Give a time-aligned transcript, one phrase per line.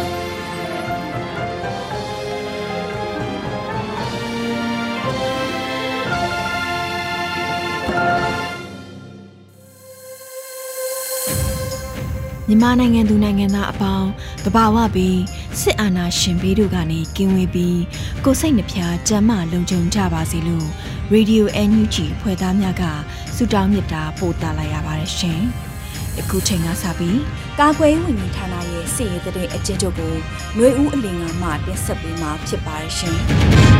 [12.51, 14.09] မြန်မာနိုင်ငံသူနိုင်ငံသားအပေါင်း
[14.45, 15.19] တဘာဝပြီး
[15.59, 17.79] စစ်အာဏာရှင်ပြီးတို့ကနေကင်းဝေးပြီး
[18.25, 20.67] ကိုစိတ်နှဖျားကြမ်းမလုံခြုံကြပါစေလို့
[21.13, 22.83] Radio NUG ဖွဲ့သားများက
[23.35, 25.41] ဆုတောင်းမေတ္တာပို့သလိုက်ရပါတယ်ရှင်။
[26.19, 27.19] အခုချိန်ကစပြီး
[27.59, 30.13] ကာကွယ်ဝင်ကြီးဌာနရဲ့စစ်ရေးတဲ့အကျဉ်းချုပ်ကို
[30.55, 33.17] ຫນွေဦးအလင်ကမှတင်ဆက်ပေးမှာဖြစ်ပါတယ်ရှင်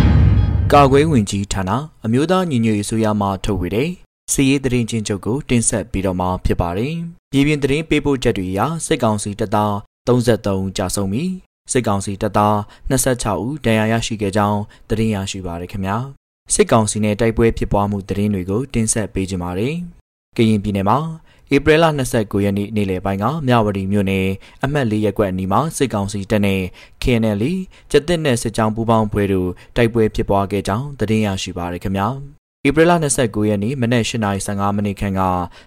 [0.73, 1.72] ။ကာကွယ်ဝင်ကြီးဌာန
[2.05, 3.89] အမျိုးသားညီညွတ်ရေးဆိုရမှထုတ်ဝေတဲ့
[4.31, 6.95] စီရေးသတင်းချင်းချုပ်ကိုတင်ဆက်ပြီးတော့မှဖြစ်ပါတယ်။
[7.34, 9.74] ပြည်ပြင်းသတင်းပေးပို့ချက်တွေအရစစ်ကောင်စီတပ်သား
[10.08, 11.32] 33ကြာဆုံးပြီး
[11.72, 12.56] စစ်ကောင်စီတပ်သား
[12.92, 15.98] 26ဦးဒဏ်ရာရရှိခဲ့ကြောင်းသတင်းရရှိပါရခင်ဗျာ။
[16.54, 19.76] စစ်ကောင်စီနဲ့တိုက်ပွဲဖြစ်ပွားမှုသတင်းတွေကိုတင်ဆက်ပေးကြပါမယ်။
[20.38, 20.98] ကရင်ပြည်နယ်မှာ
[21.54, 24.28] ဧပြီလ29ရက်နေ့နေ့လယ်ပိုင်းကမြဝတီမြို့နယ်
[24.64, 26.62] အမှတ်၄ရပ်ကွက်အနီးမှာစစ်ကောင်စီတပ်နဲ့
[27.02, 27.44] KNL
[27.92, 32.10] ကျက်တစ်နဲ့စစ်ကြောင်းပူးပေါင်းဖွဲ့တို့တိုက်ပွဲဖြစ်ပွားခဲ့ကြောင်းသတင်းရရှိပါရခင်ဗျာ။
[32.67, 35.22] ဧပြီလ29ရက်နေ့မနက်8:15မိနစ်ခန့်က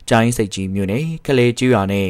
[0.09, 2.09] ကျိုင်းစိတ်ကြီးမြို့နယ်ကလေးကျွော်နဲ့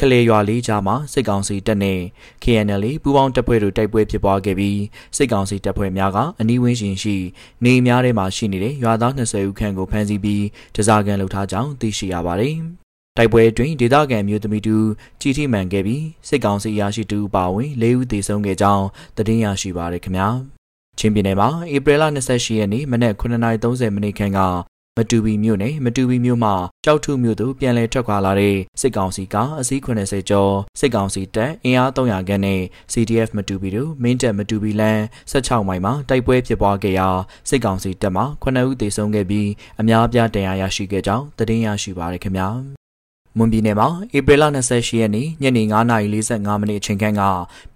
[0.00, 2.00] ကလေးရွာလေးကြားမှာစစ်ကောင်စီတပ်နဲ့
[2.42, 4.80] KNL ပူးပေါင်းတပ်ဖွဲ့တို့တိုက်ပွဲဖြစ်ပွားခဲ့ပြီး
[5.16, 7.16] စစ်ကောင်စီတပ်ဖွဲ့များကအနီးဝန်းကျင်ရှိ
[7.64, 12.54] နေများထဲမှာရှိနေတဲ့ရွာသား20ဦးခန့်ကိုဖမ်းဆီးပြီးတစားကန်လှုပ်ထားကြောင်းသိရှိရပါတယ်။
[13.16, 14.76] တိုက်ပွဲအတွင်းဒေသခံမျိုးသမီးတူ
[15.20, 18.84] ကြီးထိမှန်ခဲ့ပြီးစစ်ကောင်စီအရာရှိတူပါဝင်၄ဦးသေဆုံးခဲ့ကြောင်း
[19.16, 20.30] သတင်းရရှိပါရခင်ဗျာ။
[20.98, 24.40] ချင်းပြည်နယ်မှာဧပြီလ28ရက်နေ့မနက်9:30မိနစ်ခန့်က
[24.98, 26.50] မတူပီမြို့နယ်မတူပီမြို့မှ
[26.84, 32.60] ကြောက်ထုမြို့သို့ပြန်လည်ထွက်ခွာလာတဲ့စစ်ကောင်စီကအစီး80ကျော်စစ်ကောင်စီတပ်အင်အား300ခန့်နဲ့
[32.92, 35.00] CDF မတူပီတို့မင်းတပ်မတူပီလမ်း
[35.32, 37.08] 16မိုင်မှာတိုက်ပွဲဖြစ်ပွားခဲ့ရာ
[37.48, 39.48] စစ်ကောင်စီတပ်မှ9ဦးသေဆုံးခဲ့ပြီး
[39.80, 42.48] အများအပြားဒဏ်ရာရရှိခဲ့ကြောင်းသတင်းရရှိပါရခင်ဗျာ
[43.36, 45.62] မွန်ပြည်နယ်မှာဧပြီလ28ရက်နေ့ညနေ
[46.12, 47.22] 9:45မိနစ်အချိန်ခန့်က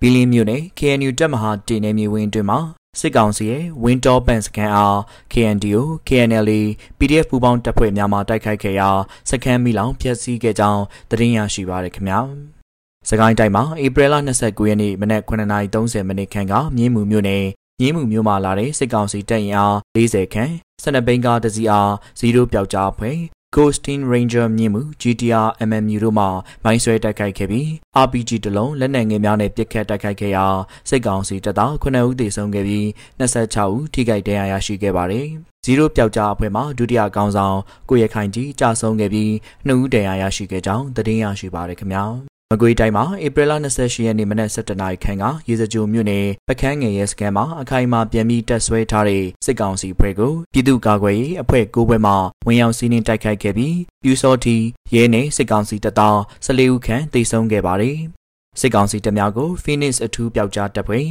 [0.01, 2.59] ဘီလင်းမြို့နယ် KNU တပ်မဟာတည်နေမြေဝင်းတွင်မှာ
[3.01, 4.97] စစ်ကောင်စီရဲ့ Winter Band စခန်းအား
[5.33, 6.51] KNDO, KNL,
[6.99, 8.89] PDF ပူးပေါင်းတပ်ဖွဲ့များမှတိုက်ခိုက်ခဲ့ရာ
[9.31, 12.21] စခန်းမိလောင်ဖျက်ဆီးခဲ့ကြောင်းသတင်းရရှိပါရခင်ဗျာ။
[13.09, 17.45] စကိုင်းတိုင်းမှာဧပြီလ29ရက်နေ့မနက်9:30မိနစ်ခန့်ကမြင်းမှုမြို့နယ်
[17.81, 23.19] မြင်းမှုမြို့မှာလာတဲ့စစ်ကောင်စီတပ်ရင်အား40ခန့်စနဘိန်းကားတစ်စီးအား0ပျောက်ကြားဖွဲ့
[23.57, 26.25] Ghostin Ranger မြင့်မှု GTR MMU တို့မှ
[26.65, 27.67] မိုင်းဆွဲတိုက်ခိုက်ခဲ့ပြီး
[28.05, 30.47] RPG တလုံးလက်နက်ငယ်များနဲ့ပစ်ခတ်တိုက်ခိုက်ခဲ့ရာ
[30.89, 32.87] စစ်ကောင်စီတပ်သား9ဦးသေဆုံးခဲ့ပြီး
[33.21, 35.27] 26ဦးထိခိုက်ဒဏ်ရာရရှိခဲ့ပါတယ်။
[35.65, 37.59] ဇီရိုပျောက်ကြားအဖွဲ့မှဒုတိယကောင်းဆောင်
[37.89, 39.31] ကိုရခိုင်ကြီးကြာဆုံးခဲ့ပြီး
[39.69, 42.07] 2ဦးဒဏ်ရာရရှိခဲ့ကြောင်းသတင်းရရှိပါတယ်ခင်ဗျာ။
[42.53, 52.13] မကွေးတိုင်းမှာဧပြီလ28ရက်နေ့မနက်7:00နာရီခန့်ကရေစကြိုမြို့နယ်ပကန်းငယ်ရဲစခန်းမှာအခိုင်အမာပြန်ပြီးတက်ဆွဲထားတဲ့စစ်ကောင်စီဖွဲ့ကိုပြည်သူ့ကာကွယ်ရေးအဖွဲ့၉ဘွဲ့မှ
[52.47, 54.57] ဝင်ရောက်စီးနင်းတိုက်ခိုက်ခဲ့ပြီးပြူစောတီ
[54.95, 56.17] ရဲနဲ့စစ်ကောင်စီတပ်သား
[56.47, 57.99] 14ဦးခန့်တိုက်ဆုံခဲ့ပါတယ်။
[58.61, 61.07] စစ်ကောင်စီတပ်များကို Phoenix အထူးပျောက်ကြားတပ်ဖွဲ့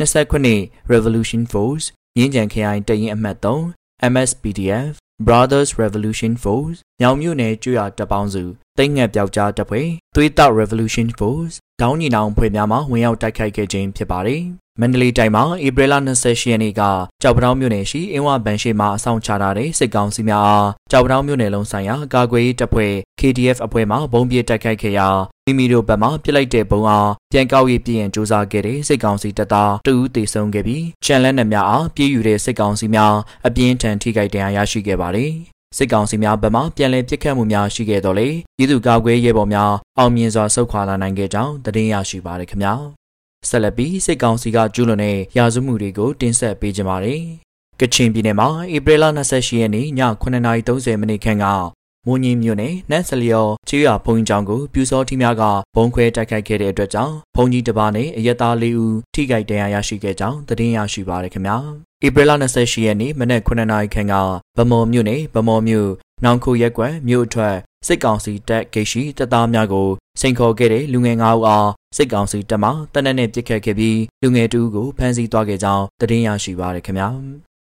[0.00, 1.86] 29 Revolution Force
[2.16, 4.92] မြင်းကြံခရိုင်တရင်အမှတ်3 MSPDF
[5.28, 8.42] Brothers Revolution Force ညောင်မြို့နယ်ကျွရတပ်ပေါင်းစု
[8.78, 14.42] တိတ်ငက်ပြောက်ကြားတပ်ဖွဲ့သွေးတောက် Revolution Force ဒေါင်းညီနောင်ဖွဲ့များမှဝင်ရောက်တိုက်ခိုက်ခဲ့ခြင်းဖြစ်ပါတယ်။
[14.80, 16.82] မန္တလေးတိုင်းမှာဧပြီလ28ရက်နေ့က
[17.22, 25.08] ကြောက်ပတောင်းမြို့နယ်ရှိအင်းဝဘန်ရှိမှာအဆောင်ချထားတဲ့စစ်ကောင်စီများအားကြောက်ပတောင်းမြို့နယ်လုံးဆိုင်ရာကာကွယ်ရေးတပ်ဖွဲ့ KDF အဖွဲ့မှဘုံပြစ်တိုက်ခိုက်ခဲ့ရာ
[25.46, 33.14] မိမိတို့ဘက်မှပြစ်လိုက်တဲ့ဘုံအားပြန်ကောက်ရေးပြည်ရင်စူးစမ်းခဲ့တဲ့စစ်ကောင်စီတပ်သားတဦးသေဆုံးခဲ့ပြီးချန်လက်နယ်များအားပြေးယူတဲ့စစ်ကောင်စီများ
[33.46, 35.32] အပြင်းထန်ထိခိုက်ဒဏ်ရာရရှိခဲ့ပါတယ်။
[35.76, 42.99] စစ်ကောင်စီများဘက်မှပြန်လည်ပစ်ခတ်မှုများရှိခဲ့တော့လေပြည်သူ့ကာကွယ်ရေးဘော်များအောင်မြင်စွာဆုတ်ခွာလာနိုင်ခဲ့ကြောင်းသတင်းရရှိပါရခင်ဗျာ
[43.48, 47.22] ဆက်လက်ပြီးစစ်ကောင်စီကကျူးလွန်တဲ့ရာဇဝမှုတွေကိုတင်ဆက်ပေးကြပါမယ်
[47.80, 49.88] ကချင်ပြည်နယ်မှာဧပြီလ28ရက်နေ့ည
[50.22, 51.46] 9:30မိနစ်ခန့်က
[52.06, 55.42] မိုးညင်းမြို့နယ်နန်းစလျော်ချေးရဘုံကျောင်းကိုပြူစောထီများက
[55.76, 61.56] ဘုံခွဲတိုက်ခိုက်ခဲ့တဲ့အတွက်ကြောင့်ဘုံကြီးတစ်ပါးနဲ့အရက်သား၄ဦးထိခိုက်ဒဏ်ရာရရှိခဲ့ကြောင်းသတင်းရရှိပါရခင်ဗျာ
[62.04, 64.14] ဧပြီလ28ရက်နေ့မနက်9:00နာရီခန့်က
[64.56, 65.90] ဗမော်မြို့နယ်ဗမော်မြို့
[66.24, 67.56] နောင်ခုရက်ကွယ်မြို့အထွက်
[67.86, 69.88] စစ်ကောင်စီတပ်ဂိတ်ရှိတပ်သားများကို
[70.20, 77.08] စိန်ခေါ်ခဲ့တဲ့လူငယ်၅ဦးအားစစ်ကောင်စီတပ်မှတနက်နေ့ပစ်ခတ်ခဲ့ပြီးလူငယ်တူကိုဖမ်းဆီးသွားခဲ့ကြောင်းသတင်းရရှိပါရခင်ဗျာ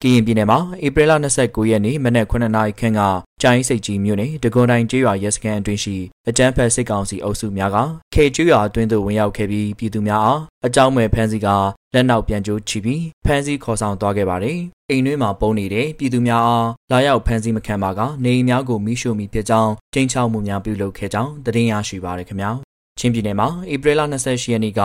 [0.06, 1.12] ကရင်ပြည်နယ်မှာဧပြီလ
[1.42, 3.02] 29ရက်နေ့မနက်9:00နာရီခန့်က
[3.42, 5.96] ကြိုင်းစိတ်ကြီးမြို့နယ်ဒဂွန်တိုင်းကျေးရွာရဲစခန်းအတွင်းရှိ
[6.30, 7.78] အကြမ်းဖက်စစ်ကောင်စီအုပ်စုများက
[8.13, 11.48] ခေကျွော်အတွင်းသို့ဝင်ရောက်ခဲ့ပြီးပြည်သူများအားအကြောင်းမဲ့ဖမ်းဆီးက
[11.94, 14.57] လက်နောက်ပြန်ကျိုးချပြီးဖမ်းဆီးခေါ်ဆောင်သွားခဲ့ပါတယ်။
[14.90, 22.51] အိမ်တွင်းမှာပုံနေတဲ့ပြည်သူများအားလာရောက်ဖမ်းဆီးမခံပါကနေအိမ်များကိုမိရှို့မိဖြစ်ကြောင်းတင်းချောက်မှုများပြုလုပ်ခဲ့ကြောင်းသတင်းရရှိပါရခင်ဗျာ။
[23.00, 24.81] ချင်းပြည်နယ်မှာဧပြီလ28ရက်နေ့က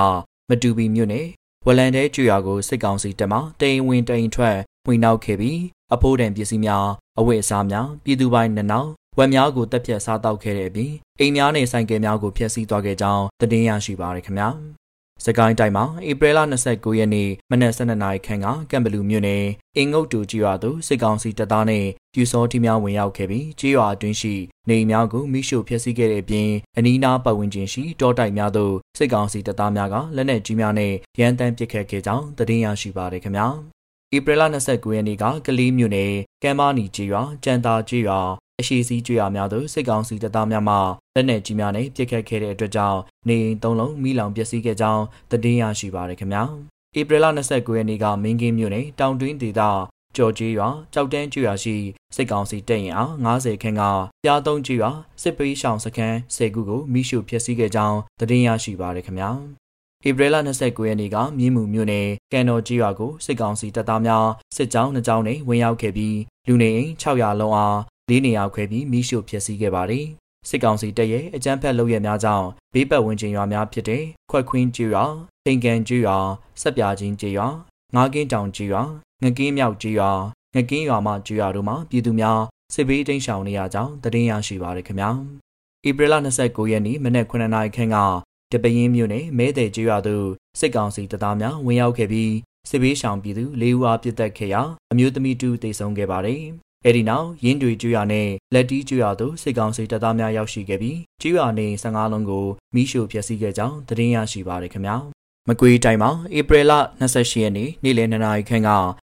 [0.49, 1.27] မတူပီမြို့နယ်
[1.67, 5.61] ဝလန်တဲကျွော်ကိုစစ်ကောင်စီတပ်မှတိန်ဝင်တိန်ထွက် ဝင်နောက်ခဲ့ပြီး
[5.95, 6.87] အဖိုးတန်ပစ္စည်းများ
[7.19, 14.49] အဝတ်အစားများပြည်သူပိုင်းနှနောက်ဝက်များကိုတက်ပြက်စားတောက်ခဲ့တဲ့အပြင်အိမ်များနဲ့ဆိုင်ကယ်များကိုဖျက်ဆီးသွားခဲ့ကြောင်းသတင်းရရှိပါရခင်ဗျာ
[15.25, 16.39] စကိုင်းတိုင်းမှာဧပြီလ
[16.71, 19.45] 29ရက်နေ့မနက်12နာရီခန့်ကကံဘလူမြို့နယ်
[19.77, 24.35] အင်ငုတ်တူကြီးရွာသို့စစ်ကောင်စီတပ်သားနဲ့ပြူစောတီများဝင်ရောက်ခဲ့ပြီးကြီးရွာအတွင်းရှိ
[24.69, 33.49] နေအိမ်များကိုမိရှို့ဖျက်ဆီးခဲ့တဲ့အပြင်အနီးနားပတ်ဝန်းကျင်ရှိတောတိုက်များသို့စစ်ကောင်စီတပ်သားများကလက်နက်ကြီးများနဲ့ရန်တမ်းပစ်ခတ်ခဲ့ကြောင်းသတင်းရရှိပါရခင်ဗျာ
[34.17, 36.13] ဧပြီလ29ရက်နေ့ကကလေးမြို့နယ်
[36.43, 38.21] ကမ်မာနီကျေးရွာကြံတာကျေးရွာ
[38.61, 40.77] အရှိစီကျွော်များသို့စစ်ကောင်စီတပ်သားများမှ
[41.15, 46.43] လက်နက်ကြီးများနဲ့ပစ်ခတ်ခဲ့တဲ့အတွက်ကြောင့်နေအိမ်သုံးလုံးမိလောင်ပျက်စီးခဲ့ကြောင်းသတင်းရရှိပါရခင်ဗျာ။
[46.99, 49.61] ဧပြီလ29ရက်နေ့ကမင်းကင်းမြို့နယ်တောင်တွင်းဒေသ
[50.17, 51.77] ကြော်ကြီးရွာကြောက်တန်းကျွော်ရှိ
[52.17, 53.83] စစ်ကောင်စီတပ်ရင်အား90ခန်းက
[54.25, 59.31] ပြားသုံးကျွော်စစ်ပေးရှောင်စခန်း10ခုကိုမိရှုဖျက်ဆီးခဲ့ကြောင်းသတင်းရရှိပါရခင်ဗျာ။
[60.09, 64.27] ဧပြီလ29ရက်နေ့ကမြင်းမှုမြို့နယ်ကန်တော်ကြီးရွာကိုစစ်ကောင်စီတပ်သားများ
[64.57, 70.07] စစ်ကြောင်းနှစ်ကြောင်းနဲ့ဝင်ရောက်ခဲ့ပြီးလူနေအိမ်600လုံးအားလေးနေရာခွဲပြီးမိရှို့ဖျက်ဆီးခဲ့ပါတယ်။
[70.49, 75.05] စစ်ကောင်စီတပ်ရဲ့အကြမ်းဖက်လုပ်ရများကြောင့်ဘေးပတ်ဝန်းကျင်ရွာများဖြစ်တဲ့ခွက်ခွင်းကြီးရွာ၊
[75.45, 76.17] ထိန်ကန်ကြီးရွာ၊
[76.61, 77.47] စက်ပြချင်းကြီးရွာ၊
[77.95, 78.83] ငားကင်းတောင်ကြီးရွာ၊
[79.23, 80.11] ငကင်းမြောက်ကြီးရွာ၊
[80.55, 82.41] ငကင်းရွာမှကြီးရွာတို့မှာပြည်သူများ
[82.75, 85.11] စစ်ဘေးတိမ်းရှောင်နေရကြောင်းသတင်းရရှိပါရခင်ဗျာ။
[85.89, 87.97] ဧပြီလ29ရက်နေ့မနက်9:00နာရီခန့်က
[88.53, 90.27] တပင်းမြို့နယ်မဲတဲ့ကျွော်သို့
[90.59, 92.33] စစ်ကောင်စီတပ်သားများဝင်ရောက်ခဲ့ပြီး
[92.69, 94.63] စစ်ဘေးရှောင်ပြည်သူ၄ဦးအားပစ်တက်ခဲ့ရာ
[94.93, 96.41] အမျိုးသမီးတူတေဆုံးခဲ့ပါတယ်။
[96.87, 104.97] အဲဒီနောက်ရင်းတွေကျွော်နဲ့လက်တီးကျွော်သို့စစ်ကောင်စီတပ်သားများရောက်ရှိခဲ့ပြီးကျွော်နေ15လုံးကိုမိရှို့ဖျက်ဆီးခဲ့ကြောင်းသတင်းရရှိပါရခင်ဗျာ။
[105.49, 108.71] မကွေးတိုင်းမှာဧပြီလ28ရက်နေ့နေ့လယ်2နာရီခန့်က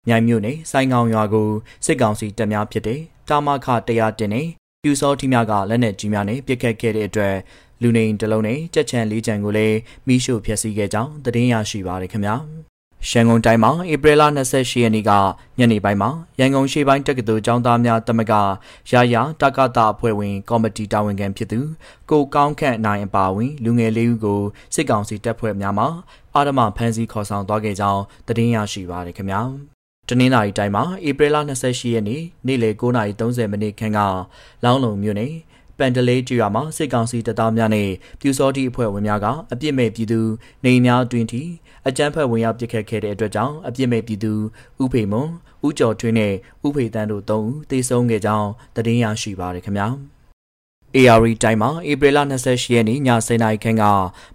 [0.08, 1.50] မြိုင်မြို့နယ်စိုင်းကောင်ရွာကို
[1.86, 3.00] စစ်ကောင်စီတပ်များဖြစ်တဲ့
[3.30, 4.48] တာမခ100တင်နဲ့
[4.84, 7.36] ပြူစောထီများကလက်နက်ကြီးများနဲ့ပစ်ခတ်ခဲ့တဲ့အတွက်
[7.82, 12.36] လူနေတလုံးနဲ့ကြက်ချံလေးချံကိုလည်းမိရှို့ဖျက်ဆီးခဲ့ကြောင်းသတင်းရရှိပါရခင်ဗျာ
[13.10, 15.12] ရှန်ကုန်တိုင်းမှာဧပြီလ28ရက်နေ့က
[15.60, 18.34] ညနေပိုင်းမှာရန်ကုန်ရှေ့ပိုင်းတက္ကသိုလ်ကျောင်းသားများတမက
[18.92, 21.60] ရာယာတက္ကတာအဖွဲ့ဝင် ကော်မတီတာဝန်ခံဖြစ်သူ
[22.10, 24.42] ကိုကောင်းခန့်နိုင်အပါဝင် လူငယ်လေးဦးကို
[24.76, 25.86] စစ်ကောင်စီတပ်ဖွဲ့များမှ
[26.34, 29.42] အာရမဖမ်းဆီးခေါ်ဆောင်သွားခဲ့ကြောင်းသတင်းရရှိပါရခင်ဗျာ
[30.10, 34.00] တနင်္လာရီတိုင်းမှာဧပြီလ28ရက်နေ့နေ့လယ်9:30မိနစ်ခန့်က
[34.64, 35.34] လောင်းလုံမြို့နယ်
[35.82, 37.90] ပန်တလေးကျွာမှာစစ်ကောင်စီတပ်သားများနဲ့
[38.22, 40.20] ပြူစောတိအဖွဲ့ဝင်များကအပြစ်မဲ့ပြည်သူ
[40.66, 41.44] နေများတွင်ထိ
[41.88, 44.34] အကြမ်းဖက်ဝင်ရောက်ပစ်ခတ်ခဲ့တဲ့အတွက်ကြောင့်အပြစ်မဲ့ပြည်သူ
[44.84, 45.30] ဥဖေမွန်
[45.68, 46.34] ဥကျော်ထွင်းနဲ့
[46.66, 49.88] ဥဖေတန်းတို့၃ဦးသေဆုံးခဲ့ကြောင်းသတင်းရရှိပါရခင်ဗျာ
[50.96, 53.84] AR တိုင်းမှာဧပြီလ28ရက်နေ့ည10:00နာရီခန့်က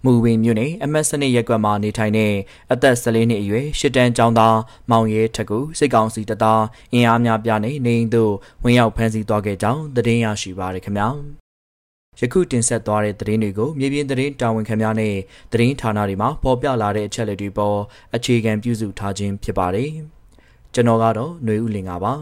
[0.03, 2.33] မူဝင်းမြို့နယ်အမတ်စနစ်ရက်ကွက်မှာနေထိုင်တဲ့
[2.71, 4.57] အသက်14နှစ်အရွယ်ရှစ်တန်းကျောင်းသား
[4.91, 6.63] မောင်ရဲထက်ကူစစ်ကောင်စီတပ်သား
[6.93, 8.33] အင်အားများပြားနဲ့နေအိမ်သို့
[8.63, 11.09] ဝင်ရောက်ဖမ်းဆီးသွားခဲ့ကြောင်းသတင်းရရှိပါရခင်ဗျာ
[12.19, 15.13] ယခုတင်ဆက်သွားတဲ့သတင်းတွေကိုမြေပြင်သတင်းတာဝန်ခံများနဲ့
[15.51, 17.77] သတင်းဌာနတွေမှာပေါ်ပြလာတဲ့အချက်အလက်တွေပေါ်
[18.15, 19.89] အခြေခံပြုစုထားခြင်းဖြစ်ပါတယ်
[20.73, 22.13] ကျွန်တော်ကတော့ຫນွေဦးလင်ပါ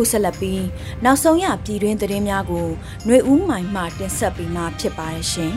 [0.00, 0.64] ုဆက်လက်ပြီး
[1.04, 2.66] နောက်ဆုံးရပြည်တွင်းသတင်းများကို
[3.04, 5.54] ຫນွေဦးမိုင်မှတင်ဆက်ပေးမှာဖြစ်ပါတယ်ရှင်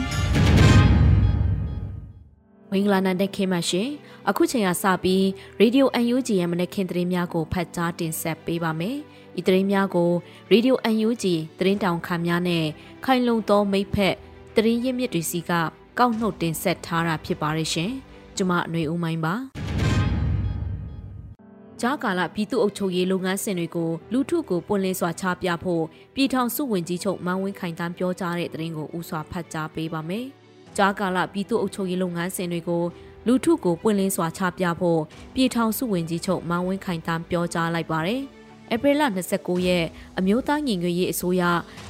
[2.70, 3.88] မင်္ဂလာနံတဲ့ခင်မရှင်
[4.28, 5.22] အခုချိန်ကစပြီး
[5.60, 8.96] Radio UNG ရဲ့မနက်ခင်းသတင်းများကိုဖတ်ကြားတင်ဆက်ပေးပါမယ်။
[9.38, 10.10] ဤသတင်းများကို
[10.52, 11.24] Radio UNG
[11.58, 12.64] သတင်းတောင်ခံများနဲ့
[13.04, 14.14] ခိုင်လုံသောမိဖက်
[14.56, 15.52] သတင်းရင်းမြစ်တွေစီက
[15.98, 17.90] ကောက်နှုတ်တင်ဆက်ထားတာဖြစ်ပါရဲ့ရှင်။
[18.36, 19.34] ကျွန်မຫນွေဦးမိုင်းပါ။
[21.87, 25.83] ကြားကာလပြည်သူ့အုပ်ချုပ်ရေးလုပ်ငန်းစဉ်တွေကိုလူထုကိုပွင့်လင်းစွာချပြဖို့
[26.15, 30.25] ပြည်ထောင်စုဝန်ကြီးချုပ်မန်းဝင်းခိုင်တန်းပြောကြားတဲ့သတင်းကိုဥစွာဖတ်ကြားပေးပါမယ်။
[30.77, 32.83] ကြားကာလပြည်သူ့အုပ်ချုပ်ရေးလုပ်ငန်းစဉ်တွေကို
[33.27, 35.01] လူထုကိုပွင့်လင်းစွာချပြဖို့
[35.35, 38.21] ပြည်ထောင်စုဝန်ကြီးချုပ်မန်းဝင်းခိုင်တန်းပြောကြားလိုက်ပါတယ်။
[38.73, 39.01] ဧပြီလ
[39.35, 39.85] 29ရက်
[40.17, 41.43] အမျိုးသားညီညွတ်ရေးအစိုးရ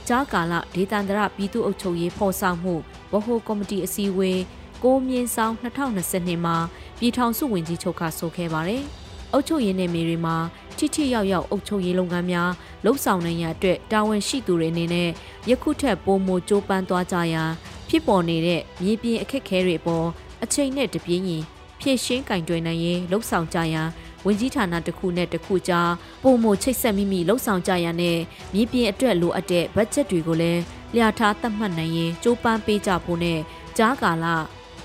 [0.08, 2.74] ကြားကာလဒေသန္တရပြည်သူ့အုပ်ချုပ်ရေးဖော်ဆောင်မှု
[3.12, 4.42] ဗဟိုကော်မတီအစည်းအဝေး
[4.84, 6.58] ကိုမြင့်ဆောင်2022မှာ
[7.00, 8.86] ပြည်ထောင်စုဝန်ကြီးချုပ်ကဆိုခဲ့ပါတယ်။
[9.36, 10.36] အုပ်ချုပ်ရေးနယ်မြေတွေမှာ
[10.78, 12.52] ထိထိရောက်ရောက်အုပ်ချုပ်ရေးလုပ်ငန်းများ
[12.86, 15.10] လှုပ်ဆောင်နိုင်ရအတွက်တာဝန်ရှိသူတွေအနေနဲ့
[15.50, 17.50] ယခုထက်ပိုမိုကြိုးပမ်းသွားကြရန်
[17.90, 20.08] ဖြစ်ပေါ်နေတဲ့မြေပြင်အခက်အခဲတွေပေါ်
[20.44, 21.38] အချိန်နဲ့တပြေးညီ
[21.80, 23.88] ဖြည့်ရှင်းကင်တွယ်နိုင်ရင်လှုပ်ဆောင်ကြရန်
[24.26, 25.92] ဝင်ကြီးဌာနတစ်ခုနဲ့တစ်ခုကြား
[26.24, 28.18] ပုံမချိတ်ဆက်မိမိလှုပ်ဆောင်ကြရန်နဲ့
[28.54, 30.62] မြေပြင်အတွက်လိုအပ်တဲ့ဘတ်ဂျက်တွေကိုလည်း
[30.96, 33.40] လျာထားသတ်မှတ်နိုင်ရင်ကြိုးပမ်းပေးကြဖို့နဲ့
[33.78, 34.26] ကြားကာလ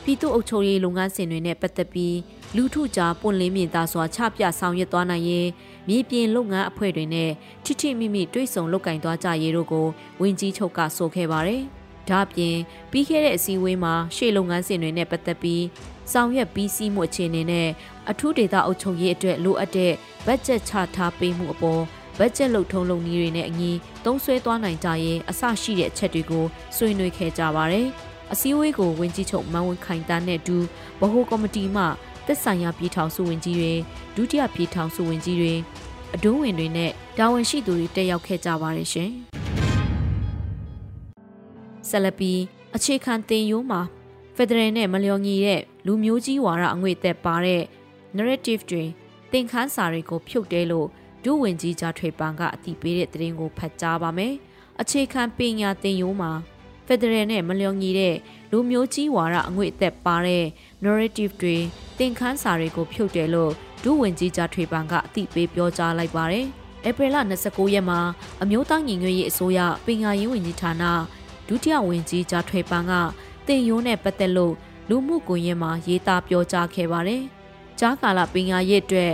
[0.05, 2.17] ပြည်သူ့အုပ်ချုပ်ရေးလုပ်ငန်းစဉ်တွေနဲ့ပတ်သက်ပြီး
[2.57, 5.47] လူထုကြားပွင့်လင်းမြင်သာစွာချပြဆောင်ရွက်သွားနိုင်ရင်
[5.89, 7.31] မြေပြင်လုပ်ငန်းအဖွဲ့တွေနဲ့
[7.65, 9.87] ထိထိမိမိတွိတ်ဆုံလုပ်ကင်သွားကြရေးတို့ကို
[10.21, 11.63] ဝင်ကြီးချုပ်ကဆိုခဲ့ပါတယ်။
[12.09, 12.57] ဒါ့အပြင်
[12.91, 15.65] ပြီးခဲ့တဲ့အစည်းအဝေးမှာရှေ့လုပ်ငန်းစဉ်တွေနဲ့ပတ်သက်ပြီး
[16.13, 17.69] ဆောင်ရွက်ပြီးစီးမှုအခြေအနေနဲ့
[18.11, 19.93] အထူးဒေသအုပ်ချုပ်ရေးအတွက်လိုအပ်တဲ့
[20.27, 21.83] ဘတ်ဂျက်ချထားပေးမှုအပေါ်
[22.19, 23.73] ဘတ်ဂျက်လုံထုံလုံနည်းတွေနဲ့အညီ
[24.05, 26.45] သုံးဆွဲသွားနိုင်ကြရင်အဆရှိတဲ့အချက်တွေကို
[26.77, 27.89] ဆွေးနွေးခဲ့ကြပါတယ်။
[28.33, 30.57] အစည်းအဝေးကိုဝင်ကြီးချုပ်မန်ဝန်ခိုင်တန်းနဲ့အတူ
[31.01, 31.85] ဗဟိုကော်မတီမှ
[32.31, 33.73] သက်ဆိုင်ရာပြည်ထောင်စုဝင်ကြီးတွေ
[34.17, 35.55] ဒုတိယပြည်ထောင်စုဝင်ကြီးတွေ
[36.15, 39.11] အတွင်းဝင်တွေနဲ့တာဝန်ရှိသူတွေတက်ရောက်ခဲ့ကြပါတယ်ရှင်။
[41.89, 42.33] ဆလပီ
[42.77, 43.81] အခြေခံတင်ယိုးမှာ
[44.37, 47.63] ဖက်ဒရယ်နဲ့မလျော်ညီတဲ့လူမျိုးကြီးဝါဒအငွေသက်ပါတဲ့
[48.17, 48.85] narrative တွေ
[49.33, 50.89] သင်ခန်းစာတွေကိုဖြုတ်တဲလို့
[51.25, 54.35] ဒုဝင်ကြီးကြားထွေပန်ကအတိပေးတဲ့သတင်းကိုဖတ်ကြားပါမယ်။
[54.81, 56.33] အခြေခံပညာသင်ရိုးမှာ
[56.87, 58.17] ဖက်ဒရယ်နဲ့မလျော်ညီတဲ့
[58.51, 60.45] လူမျိုးကြီးဝါဒအငွေအသက်ပါတဲ့
[60.85, 61.57] narrative တွေ
[61.99, 66.47] သင်ခန်းစာတွေကိုဖြုတ်တယ်လို့ဒုဝန်ကြီးကြားထွေပန်ကအတိပေးပြောကြားလိုက်ပါတယ်။
[66.89, 68.01] ဧပြီလ29ရက်မှာ
[68.43, 70.85] အမျိုးသားညီညွတ်ရေးအစိုးရပညာရေးဝန်ကြီးဌာန
[71.49, 72.93] ဒုတိယဝန်ကြီးကြားထွေပန်က
[73.47, 74.55] တင်ရိုးနဲ့ပတ်သက်လို့
[74.89, 77.23] လူမှုကွန်ရက်မှာရေးသားပြောကြားခဲ့ပါတယ်။
[77.79, 79.13] ကြားကာလပညာရေးအတွက်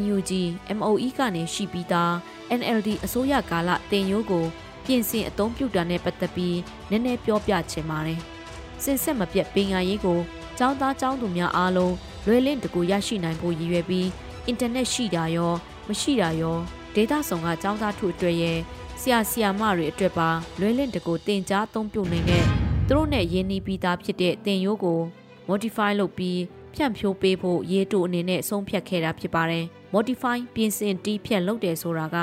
[0.00, 0.30] NUG
[0.78, 2.12] MOE ကနေရှိပြီးသား
[2.58, 4.44] NLD အစိုးရကာလတင်ရိုးကို
[4.84, 6.58] ပြင်ဆင်အသုံးပြုတာနဲ့ပတ်သက်ပြီး
[6.90, 8.20] နည်းနည်းပြောပြချင်ပါတယ်။
[8.82, 10.20] စင်ဆက်မပြတ်ပညာရေးကို
[10.58, 11.94] ကျောင်းသားကျောင်းသူများအားလုံး
[12.26, 14.08] လွယ်လင့်တကူရရှိနိုင်ဖို့ရည်ရွယ်ပြီး
[14.46, 15.52] အင်တာနက်ရှိတာရော
[15.88, 16.56] မရှိတာရော
[16.94, 18.58] ဒေတာဆောင်ကကျောင်းသားထုအတွက်ရဲ့
[19.00, 20.28] ဆရာဆရာမတွေအတွက်ပါ
[20.60, 22.44] လွယ်လင့်တကူတင် जा အသုံးပြုနိုင်တဲ့
[22.86, 25.00] သူတို့နဲ့ရင်းနှီးပြီးသားဖြစ်တဲ့တင်ရိုးကို
[25.48, 26.40] modify လုပ်ပြီး
[26.74, 32.18] ဖြန့်ဖြိုးပေးဖို့ရေးတူအနေနဲ့ဆုံးဖြတ်ခဲ့တာဖြစ်ပါတယ်။ modify ပြင်ဆင်တီးဖြတ်လုပ်တယ်ဆိုတာက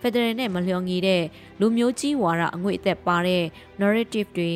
[0.00, 1.22] Federal နဲ့မလျော်ညီတဲ့
[1.60, 3.44] လူမျိုးကြီးဝါဒအငွေအသက်ပါတဲ့
[3.80, 4.52] narrative တွေ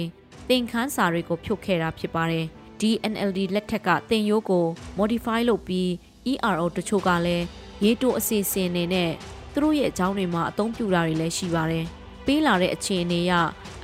[0.49, 2.47] သင်ခန်းစာတွေကိုဖြုတ်ခဲ့တာဖြစ်ပါတယ်။
[2.81, 4.67] DNLD လက်ထက်ကတင်ရိုးကို
[4.99, 5.89] modify လုပ်ပြီး
[6.33, 7.45] ERO တချို့ကလည်း
[7.85, 9.11] ရေးတူအစီအစဉ်နေနဲ့
[9.53, 11.85] သူတို့ရဲ့အကြောင်းတွေမှာအသုံးပြုတာတွေလည်းရှိပါတယ်။
[12.27, 13.33] ပေးလာတဲ့အခြေအနေအရ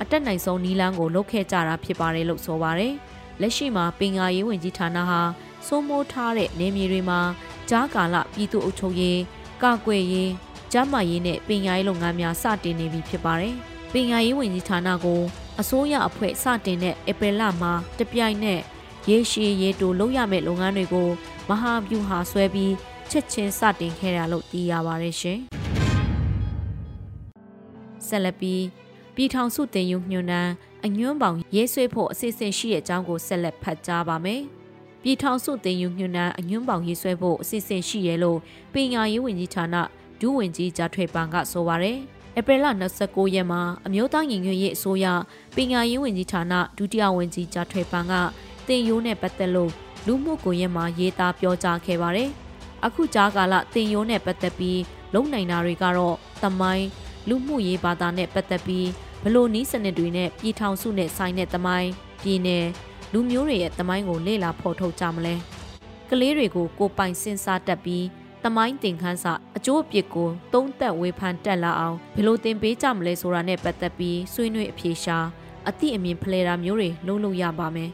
[0.01, 2.93] အတက်နိုင်ဆုံးနီလန်းကိုလုပ်ခဲ့ကြတာဖြစ်ပါတယ်လို့ဆိုပါတယ်။
[3.41, 5.21] လက်ရှိမှာပင်ကာရေးဝင်ကြီးဌာနဟာ
[5.67, 7.19] စိုးမိုးထားတဲ့နေမြေတွေမှာ
[7.69, 9.19] ကြားကာလပြည်သူ့အုပ်ချုပ်ရေး
[9.63, 10.31] ကာကွယ်ရေး
[10.71, 13.55] ကျန်းမာရေးနဲ့ပင်ကာရေးလုပ်ငန်းများစတင်နေပြီဖြစ်ပါတယ်။
[13.93, 15.21] ပင်ကာရေးဝင်ကြီးဌာနကို
[15.59, 18.61] အစိုးရအဖွဲ့စတင်တဲ့ဧပြီလမှာတပြိုင်နက်
[19.09, 21.09] ရေရှည်ရေတိုလုပ်ရမယ့်လုပ်ငန်းတွေကို
[21.49, 22.73] မဟာဗျူဟာဆွဲပြီး
[23.09, 25.39] ချက်ချင်းစတင်ခဲ့တာလို့သိရပါတယ်ရှင်။
[28.07, 28.63] ဆက်လက်ပြီး
[29.15, 30.51] ပြည်ထောင်စုတင်ယူညွှန်တန်း
[30.85, 34.41] အညွှန်းပေါင်ရေးဆွဲဖို့အစီအစဉ်ရှိတဲ့အကြောင်းကိုဆက်လက်ဖတ်ကြားပါမယ်။
[35.01, 38.39] ပြည်ထောင်စုတင်ယူညွှန်တန်းအညွှန်းပေါင်ရေးဆွဲဖို့အစီအစဉ်ရှိရလို့
[38.73, 39.75] ပညာရေးဝန်ကြီးဌာန
[40.21, 41.97] ဒုဝန်ကြီးဂျာထွေပန်ကဆိုပါရယ်။
[42.37, 42.65] ဧပြီလ
[43.01, 45.05] 29ရက်မှာအမျိုးသားညီညွတ်ရေးအစိုးရ
[45.55, 48.13] ပညာရေးဝန်ကြီးဌာနဒုတိယဝန်ကြီးဂျာထွေပန်က
[48.67, 49.71] တင်ယိုးနဲ့ပတ်သက်လို့
[50.05, 52.29] လူမှုကွန်ရက်မှာရေးသားပြောကြားခဲ့ပါတယ်။
[52.85, 54.79] အခုကြားကာလတင်ယိုးနဲ့ပတ်သက်ပြီး
[55.13, 56.87] လုံနိုင်တာတွေကတော့တမိုင်း
[57.29, 58.87] လူမှုရေးဘာသာနဲ့ပတ်သက်ပြီး
[59.23, 61.91] ဘလို့နီးစနစ်တွေနဲ့ပြည်ထောင်စုနဲ့ဆိုင်တဲ့တမိုင်း
[62.23, 62.65] ပြည်နယ်
[63.13, 65.35] လူမျိုးတွေရဲ့တမိုင်းကိုလေ့လာဖော်ထုတ်ကြမလဲ
[66.09, 68.05] ကလေးတွေကိုကိုပိုင်စဉ်းစားတတ်ပြီး
[68.43, 75.17] တမိုင်းသင်ခန်းစာအကျိုးအပြစ်ကိုသုံးသက်ဝေဖန်တက်လာအောင်ဘယ်လိုသင်ပေးကြမလဲဆိုတာနဲ့ပတ်သက်ပြီးဆွေးနွေးအဖြေရှာ
[75.67, 77.89] အသည့်အမြင်ဖလှယ်တာမျိုးတွေလုပ်လို့ရပါမယ်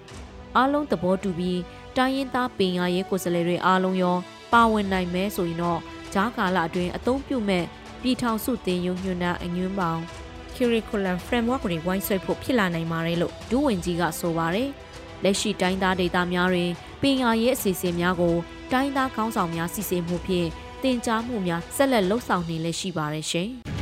[0.58, 1.60] အားလုံးသဘောတူပြီး
[1.98, 4.18] တိုင်းရင်းသားပင်ရရေးကိုယ်စားလှယ်တွေအားလုံးရော
[4.54, 5.80] ပါဝင်နိုင်မဲဆိုရင်တော့
[6.14, 7.66] ဂျားကာလအတွင်းအသုံးပြုမဲ့
[8.02, 10.02] ပြည်ထောင်စုတင်ယုံညွှန်တာအငွန်းပေါင်း
[10.56, 14.70] curriculum framework တွေဝိုင်းဆွဲဖို့ဖြစ်လာနိုင်ပါတယ်လို့ဒူးဝင်ကြီးကဆိုပါတယ်။
[15.24, 18.36] လက်ရှိတိုင်းသားဒေသများတွင်ပညာရေးအစီအစဉ်များကို
[18.72, 20.48] တိုင်းသားခေါင်းဆောင်များစီစဉ်မှုဖြင့်
[20.84, 23.50] တင် जा မှုများဆက်လက်လှုပ်ဆောင်နေလည်းရှိပါတယ်ရှင်။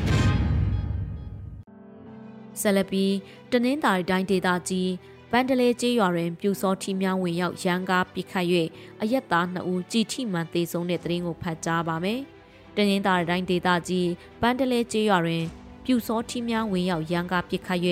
[2.62, 3.14] ဆက်လက်ပြီး
[3.52, 4.90] တနင်္သာရီတိုင်းဒေသကြီး
[5.34, 8.46] ဗန်ဒလေကျေးရွာတွင်ပြူစောထီများဝင်ရောက်ရန်ကားပစ်ခတ်၍
[9.02, 12.20] အရက်သား2ဦးကြည်ထိမှန်သေဆုံးတဲ့တဲ့ရင်ကိုဖတ်ကြားပါမယ်။
[12.76, 14.10] တနင်္သာရီတိုင်းဒေသကြီး
[14.42, 15.44] ဗန်ဒလေကျေးရွာတွင်
[15.86, 17.80] ပြူစောထီးများဝင်ရောက်ရန်ကားပစ်ခတ်၍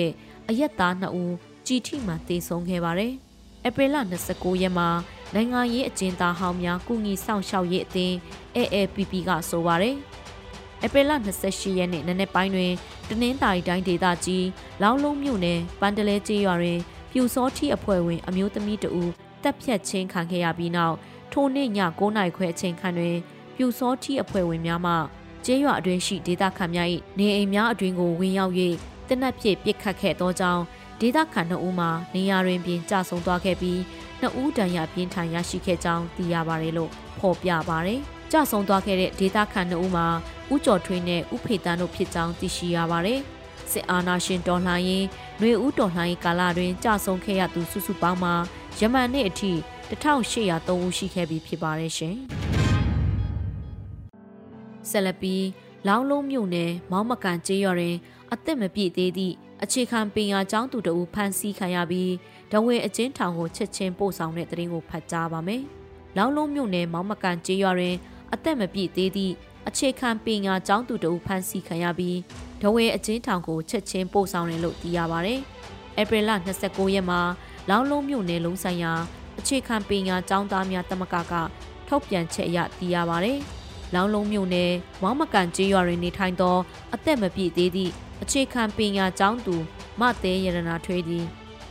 [0.48, 1.34] အရက်သား2ဦး
[1.66, 3.12] ကြည်ထိမှတေဆုံးခဲ့ပါတယ်။
[3.66, 3.96] ဧပြီလ
[4.28, 4.88] 29ရက်မှာ
[5.34, 8.14] နိုင်ငံရေးအကျဉ်းသားဟောင်းများကုညီဆောင်ရှောက်ရေးအသင်း
[8.56, 9.96] AAPP ကဆိုပါတယ်။
[10.84, 11.12] ဧပြီလ
[11.44, 12.72] 28ရက်နေ့နနက်ပိုင်းတွင်
[13.08, 14.46] တနင်္သာရီတိုင်းဒေသကြီး
[14.82, 16.80] လောင်းလုံးမြို့နယ်ပန်တလဲကျေးရွာတွင်
[17.12, 19.10] ပြူစောထီအဖွဲ့ဝင် အမျိုးသမီးတဦး
[19.42, 20.96] တပ်ဖြတ်ခြင်းခံခဲ့ရပြီးနောက်
[21.32, 23.16] ထိုနေ့ည9နာရီခွဲအချိန်ခန့်တွင်
[23.56, 24.94] ပြူစောတိအဖွဲ့ဝင်များမှ
[25.44, 26.88] ကျေးရွာအတွင်းရှိဒေသခံများ၏
[27.18, 28.54] နေအိမ်များအတွင်းကိုဝင်ရောက်၍
[29.08, 30.62] တနက်ဖြစ်ပစ်ခတ်ခဲ့သောကြောင့်
[31.00, 33.78] ဒေသခံ2ဦးမှာနေရာတွင်ပြင်ကြဆုံသွားခဲ့ပြီး
[34.22, 38.00] 2ဦးတန်ရာပြင်းထန်ရရှိခဲ့ကြောင်းသိရပါတယ်လို့ဖော်ပြပါတယ်။
[38.32, 40.06] ကြဆုံသွားခဲ့တဲ့ဒေသခံ2ဦးမှာ
[40.52, 43.20] ဦးကျော်ထွေးနဲ့ဦးဖေတန်းတို့ဖြစ်ကြောင်းသိရှိရပါတယ်။
[43.72, 45.04] စစ်အာဏာရှင်တော်လှန်ရေး
[45.38, 48.34] ຫນွေဦးတော်လှန်ရေးကာလတွင်ကြဆုံခဲ့ရသူစုစုပေါင်းမှာ
[48.78, 49.52] ယမန်နေ့အထိ
[49.90, 52.16] 1803ဦးရှိခဲ့ပြီးဖြစ်ပါတယ်ရှင်။
[54.90, 55.44] ဆက်လက်ပြီး
[55.86, 57.96] လောင်းလုံးမြို့နယ်မောင်းမကန်ကျေးရွာတွင်
[58.32, 62.12] အသက်မပြည့်သေးသည့်အခြေခံပညာကျောင်းသူတို့ဖမ်းဆီးခံရပြီး
[62.52, 65.62] ဒဝဲအချင်းထောင်ကိုချက်ချင်းပို့ဆောင်တဲ့တရင်ကိုဖတ်ကြားပါမယ်။
[66.16, 67.96] လောင်းလုံးမြို့နယ်မောင်းမကန်ကျေးရွာတွင်
[68.32, 69.34] အသက်မပြည့်သေးသည့်
[69.68, 72.18] အခြေခံပညာကျောင်းသူတို့ဖမ်းဆီးခံရပြီး
[72.62, 75.34] ဒဝဲအချင်းထောင်ကိုချက်ချင်းပို့ဆောင်တယ်လို့သိရပါဗျ။
[76.00, 76.30] ဧပြီလ
[76.62, 77.20] 29ရက်မှာ
[77.70, 78.92] လောင်းလုံးမြို့နယ်လုံးဆိုင်ရာ
[79.38, 81.32] အခြေခံပညာကျောင်းသားများတမကက
[81.88, 83.32] ထုတ်ပြန်ချက်အရသိရပါဗျ။
[83.94, 86.56] လောင်းလုံးမြို့နယ်မောင်းမကန်ကျေးရွာတွင်နေထိုင်သော
[86.94, 89.56] အသက်မပြည့်သေးသည့်အခြေခံပညာကျောင်းသူ
[90.00, 91.24] မသေးရတနာထွေးသည်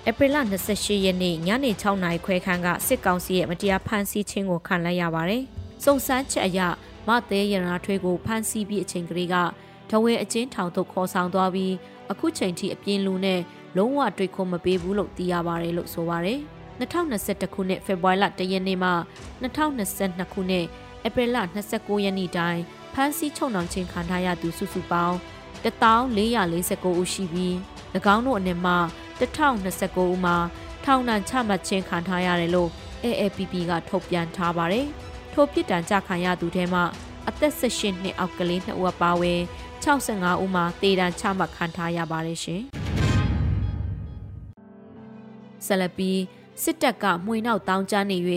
[0.10, 0.38] ဧပြီလ
[0.72, 5.44] 28ရက်နေ့ညနေ6နာရီခွဲခန့်ကစစ်ကောင်စီရဲ့မတရားဖမ်းဆီးခြင်းကိုခံလိုက်ရပါတယ်။
[5.84, 6.60] စုံစမ်းချက်အရ
[7.08, 9.36] မသေးရတနာထွေးကိုဖမ်းဆီးပြီးအချိန်ကလေးက
[9.90, 11.74] ဒဝဲအချင်းထောင်သို့ခေါ်ဆောင်သွားပြီး
[12.12, 13.42] အခုချိန်ထိအပြင်းလူနဲ့
[13.78, 16.40] လုံးဝတွေ့ခွင့်မပေးဘူးလို့သိရပါတယ်လို့ဆိုပါတယ်။
[16.80, 18.92] 2021ခုနှစ်ဖေဖော်ဝါရီလ1ရက်နေ့မှ
[19.42, 20.66] 2022ခုနှစ်
[21.06, 21.38] ဧပြီလ
[21.72, 22.62] 29ရက်နေ့တိုင်း
[22.94, 25.16] ဖမ်းဆီးချုပ်နှောင်ခြင်းခံထားရသူစုစုပေါင်း
[25.64, 27.56] 1449ဦးရှိပြီး၎
[28.16, 28.74] င်းတို့အနေမှ
[29.20, 30.38] 1029ဦးမှာ
[30.86, 32.70] ထောင်ဒဏ်ချမှတ်ခြင်းခံထားရတယ်လို့
[33.04, 34.86] AAPP ကထုတ်ပြန်ထားပါတယ်။
[35.34, 36.84] ထိုပြစ်ဒဏ်ကြခံရသူထဲမှာ
[37.30, 39.42] အသက်18နှစ်အောက်ကလေး2ဦးအပါအဝင်
[39.84, 42.62] 65ဦးမှာတေဒဏ်ချမှတ်ခံထားရပါတယ်ရှင်။
[45.66, 46.12] ဆလပီ
[46.64, 48.18] စစ်တပ်ကမှွေနောက်တောင်းကျနေ၍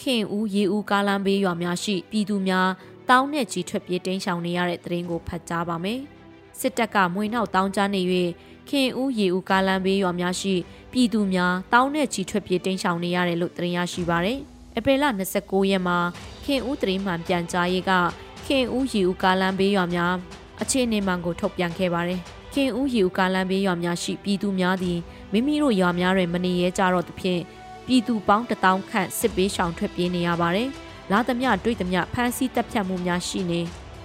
[0.00, 2.68] ခင်ဦးရေဦးကားလမ်းဘေးရွာများရှိပြည်သူများ
[3.10, 6.00] တောင်းနဲ့ချီထွက်ပြေးတိမ်းရှောင်နေရတဲ့တရင်ကိုဖတ်ကြားပါမယ်။
[6.60, 8.02] စစ်တပ်ကမွေနောက်တောင်းကြားနေ၍
[8.68, 10.54] ခင်ဦးရေဦးကားလမ်းဘေးရွာများရှိ
[10.92, 14.38] ပြည်သူများတောင်းနဲ့ချီထွက်ပြေးတိမ်းရှောင်နေရတယ်လို့သတင်းရရှိပါရယ်။
[14.76, 15.04] ဧပြီလ
[15.38, 15.98] 29ရက်မှာ
[16.44, 17.92] ခင်ဦးသတင်းမှန်ပြန်ကြားရေးက
[18.46, 20.14] ခင်ဦးရေဦးကားလမ်းဘေးရွာများ
[20.60, 22.20] အခြေအနေမှန်ကိုထုတ်ပြန်ခဲ့ပါတယ်။
[22.54, 24.98] ခင်ဦးရေဦးကားလမ်းဘေးရွာများရှိပြည်သူများသည်
[25.32, 27.42] မိမိတို့ရွာများတွင်မနေရဲကြတော့သဖြင့်
[27.86, 30.68] ပြည်သူပေါင်းတထောင်ခန့်စစ်ပေးရှောင်ထွက်ပြေးနေရပါတယ်။
[31.10, 33.60] လာသမျှတွေ့သမျှဖမ်းဆီးတပ်ဖြတ်မှုများရှိနေ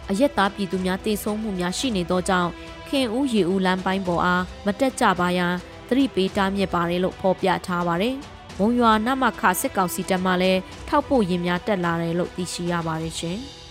[0.10, 2.50] အရက်သားပြည်သူများတေဆုံးမှုများရှိနေသောကြောင့်
[2.90, 5.54] ခင်ဦးရီဦးလမ်းပိုင်းပေါ်အားမတက်ကြပါရန်
[5.88, 8.16] သတိပေးတားမြစ်ပါတယ်လို့ဖော်ပြထားပါတယ်။
[8.60, 13.40] မုံရွာနမခစစ်ကောင်စီတပ်မှလည်းထောက်ပို့ရင်များတက်လာတယ်လို့သိရှိရပါတယ်ရှင်။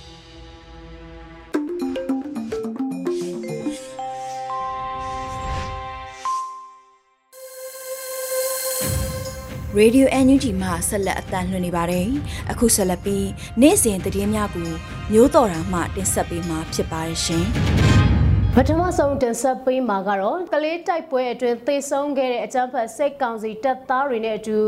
[9.80, 12.08] Radio NUG မှဆက်လက်အသံလွှင့်နေပါတယ်။
[12.50, 13.28] အခုဆက်လက်ပြီး
[13.60, 14.70] နေ့စဉ်သတင်းများကို
[15.12, 17.46] မျိုးတော်တာမှတင်ဆက်ပေးမှာဖြစ်ပါတယ်ရှင်။
[18.56, 24.58] ပထမဆုံးတင်ဆက်ပေးမှာကတော့ကလေးတိုက်ပွဲအတွင်းသေဆုံးခဲ့တဲ့အကြမ်းဖက်စိတ်ကောင်စီတပ်သားတွေနဲ့အတူ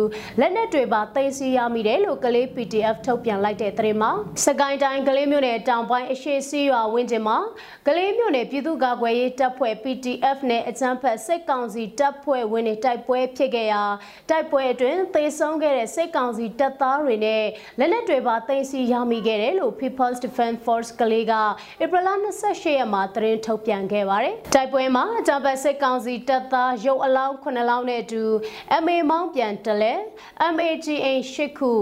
[0.41, 4.11] လက်နက်တွေပါသိမ်းဆည်းရမိတယ်လို့ကလေး PDF ထုတ်ပြန်လိုက်တဲ့သတင်းမှာ
[4.47, 7.39] စကိုင်းတိုင်းကလေးမြို့နယ်တောင်ပိုင်းအရှိစီရွာဝင်းကျင်မှာ
[7.87, 13.83] ကလေးမြို့နယ်ပြည်သူ့ကာကွယ်ရေးတပ်ဖွဲ့ PDF နဲ့အကြမ်းဖက်စိတ်ကောင်စီတပ်ဖွဲ့ဝင်တွေတိုက်ပွဲဖြစ်ခဲ့ရာ
[14.31, 17.45] တိုက်ပွဲအတွင်းသေဆုံးခဲ့တဲ့စိတ်ကောင်စီတပ်သားတွေနဲ့
[17.79, 21.35] လက်နက်တွေပါသိမ်းဆည်းရမိခဲ့တယ်လို့ People's Defense Force ကလေးက
[21.83, 22.09] ဧပြီလ
[22.43, 28.23] 28ရက်မှာသတင်းထုတ်ပြန်ပြန်ခဲ့ပါတယ်။တိုက်ပွဲမှာဂျပန်စစ်ကောင်စီတပ်သားရုပ်အလောင်း9လောင်းနဲ့အတူ
[28.83, 29.95] MA မောင်းပြန်တလဲ
[30.55, 31.73] MAGA 8ခု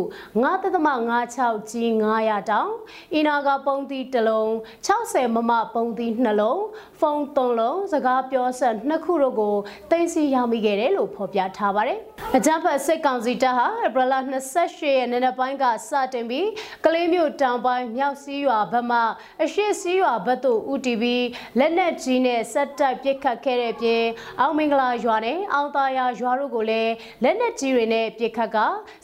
[0.43, 2.71] 9.56ကြီး900တောင်
[3.15, 4.51] အီနာကပုံသီးတစ်လုံး
[4.87, 6.63] 60မမပုံသီး2လုံး
[7.01, 9.57] ဖုန်း3လုံးစကားပြောဆက်2ခုတို့ကို
[9.91, 11.99] တင်စီရမိခဲ့တယ်လို့ဖော်ပြထားပါတယ်။
[12.37, 14.15] အကြမ်းဖက်စစ်ကောင်စီတပ်ဟာဧပြီလ
[14.55, 16.49] 28ရက်နေ့နက်ပိုင်းကစတင်ပြီး
[16.85, 18.99] ကလေးမျိုးတောင်ပိုင်းမြောက်စီးရွာဘက်မှ
[19.43, 21.27] အရှိစီးရွာဘက်သို့ဦးတည်ပြီး
[21.59, 24.05] လက်နက်ကြီးနဲ့ဆက်တိုက်ပစ်ခတ်ခဲ့တဲ့ပြင်
[24.40, 26.92] အောင်မင်္ဂလာရွာနဲ့အောင်သာယာရွာတို့ကိုလည်း
[27.23, 28.59] လက်နက်ကြီးတွေနဲ့ပစ်ခတ်က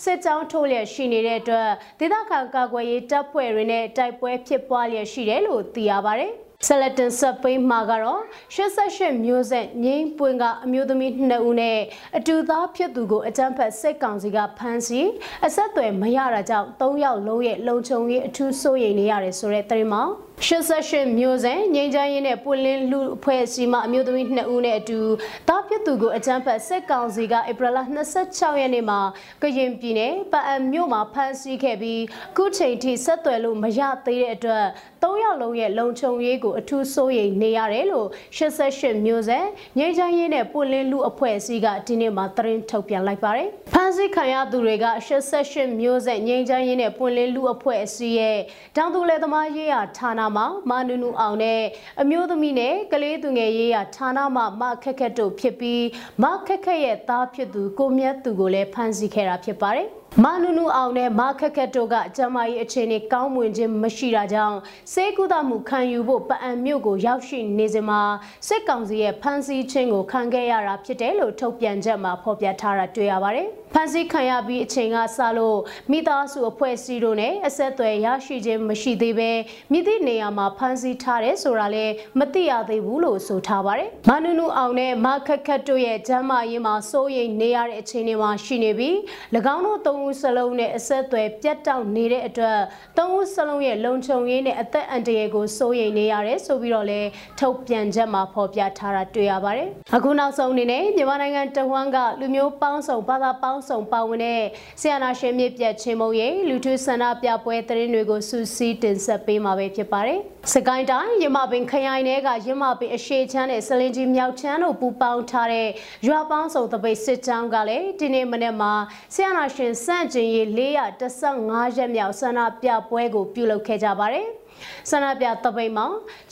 [0.04, 6.32] စစ်ကြောင်းထိုးလျက်ရှိနေတဲ့အတွက်ဒေသခံကာကွယ်ရေးတပ်ဖွဲ့တွေနဲ့တိုက်ပွဲဖြစ်ပွားလျက်ရှိတယ်လို့သိရပါတယ်
[6.66, 8.22] ဆလတန်ဆပ်ပိမှာကတော့
[8.54, 11.78] 88မျိုးဆက်ငိမ့်ပွင့်ကအမျိုးသမီး2ဦးနဲ့
[12.16, 15.08] အတူသားဖြစ်သူကိုအကြမ်းဖက်စိတ်ကောင်စီကဖမ်းဆီး
[15.46, 20.02] အဆက်အသွယ်မရတာကြောင့်3ယောက်လုံးရဲ့လုံခြုံရေးအထူးစိုးရိမ်နေရတယ်ဆိုတဲ့သတင်းမှာ
[20.46, 25.00] 88မျိုးဆက်ငိမ့်ချမ်းရင်းနဲ့ပွင့်လင်းလူအဖွဲ့အစည်းမှအမျိုးသမီး2ဦးနဲ့အတူ
[25.48, 27.78] တားဖြစ်သူကိုအကြမ်းဖက်စစ်ကောင်စီကဧပြီလ
[28.18, 29.00] 26ရက်နေ့မှာ
[29.42, 32.02] ကရင်ပြည်နယ်ပအံမြို့မှာဖမ်းဆီးခဲ့ပြီး
[32.36, 34.66] ခုချိန်ထိဆက်သွယ်လို့မရသေးတဲ့အတွက်
[35.02, 39.44] ၃ယောက်လုံးရဲ့လုံခြုံရေးကိုအထူးစိုးရိမ်နေရတယ်လို့88မျိုးဆက်
[39.78, 44.86] ငိမ့်ချမ်းရင်းနဲ့ပွင့်လင်းလူအဖွဲ့အစည်းကဒီနေ့မှာသတင်းထုတ်ပြန်လိုက်ပါတယ်။ဖမ်းဆီးခံရသူတွေက
[45.28, 48.38] 88မျိုးဆက်ငိမ့်ချမ်းရင်းနဲ့ပွင့်လင်းလူအဖွဲ့အစည်းရဲ့
[48.76, 51.60] တောင်သူလယ်သမားရေးရာဌာနမှာမာနုနုအောင်နဲ့
[52.00, 55.84] အမျိုးသမီးနဲ့ကလေးသူငယ်ရေးရာဌာနမှာမခက်ခက်တို့ဖြစ်ပြီး
[56.22, 59.88] မခက်ခက်ရဲ့သားဖြစ်သူကိုမြတ်သူကိုလည်းဖမ်းဆီးခဲ့တာဖြစ်ပါတယ်
[60.24, 64.56] မနုနုအောင်နဲ့မခက်ခက်တို့ကကျမကြီးအခြေအနေကောင်းမွန်ခြင်းမရှိတာကြောင့်
[64.92, 68.00] စေကုသမှုခံယူဖို့ပအံမြို့ကိုရောက်ရှိနေစဉ်မှာ
[68.48, 75.58] စစ်ကောင်စီရဲ့ဖမ်းဆီးခြင်းကိုခံခဲ့ရတာဖြစ်တယ်လို့ထုတ်ပြန်ချက်မှာဖော်ပြထားတာတွေ့ရပါတယ်။ဖမ်းဆီးခံရပြီးအချိန်ကစလို့
[75.90, 79.30] မိသားစုအဖွဲ့အစည်းတို့နဲ့အဆက်အသွယ်ရရှိခြင်းမရှိသေးဘဲ
[79.72, 88.94] မိသည့်နေရာမှာဖမ်းဆီးထားတယ်ဆိုတာလည်းမသိရသေးဘူးလို့ဆိုထားပါတယ်။မနုနုအောင်နဲ့မခက်ခက်တို့ရဲ့ကျမ်းမာရေးမှာစိုးရိမ်နေရတဲ့အခြေအနေမှာရှိနေပြီး၎
[89.54, 92.58] င်းတို့သုံးဦးစလုံးနဲ့အဆက်အသွယ်ပြတ်တောက်နေတဲ့အတွက်
[92.98, 97.08] သုံးဦးစလုံးရဲ့လုံခြုံရေးနဲ့အသက်အန္တရာယ်ကိုစိုးရိမ်နေရတယ်ဆိုပြီးတော့လည်း
[97.40, 104.42] ထုတ်ပြန်ချက်မှာဖော်ပြထားတာတွေ့ရပါတယ်။အခုနောက်ဆုံးအနေနဲ့မြန်မာနိုင်ငံတဝန်းကလူမျိုးပေါင်းစုံဘာသာပေါင်းစုံပါဝင်တဲ့
[104.80, 110.20] ဆီယနာရှင်မြစ်ပြတ်ချင်းမုံရဲ့လူထုဆန္ဒပြပွဲသတင်းတွေကိုစူးစီးတင်ဆက်ပေးမှာပဲဖြစ်ပါတယ်။
[110.54, 115.68] စကိုင်းတိုင်းရမပင်ခရိုင်ထဲကရမပင်အရှိချမ်းနဲ့စလင်ကြီးမြောက်ချမ်းတို့ပူးပေါင်းထားတဲ့
[116.06, 118.72] ရွာပေါင်းစုံတပိတ်စစ်ကြောင်းကလည်းဒီနေ့မနေ့မှာ
[119.14, 124.28] ဆီယနာရှင်စန့်ကျင်ရေး415ရက်မြောက်ဆန္ဒပြပွဲကိုပြုလုပ်ခဲ့ကြပါတယ်။
[124.90, 125.86] ဆန္ဒပြတပိတ်မှာ